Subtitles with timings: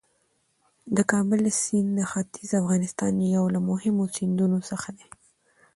[0.95, 5.07] د کابل سیند د ختیځ افغانستان یو له مهمو سیندونو څخه دی.